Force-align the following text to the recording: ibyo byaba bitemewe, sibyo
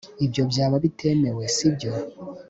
ibyo 0.25 0.43
byaba 0.51 0.75
bitemewe, 0.83 1.43
sibyo 1.55 1.91